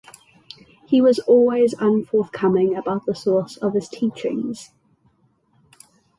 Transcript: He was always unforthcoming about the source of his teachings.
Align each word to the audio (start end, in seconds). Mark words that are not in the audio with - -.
He 0.87 0.99
was 0.99 1.19
always 1.19 1.75
unforthcoming 1.77 2.75
about 2.75 3.05
the 3.05 3.13
source 3.13 3.57
of 3.57 3.73
his 3.75 3.87
teachings. 3.87 4.71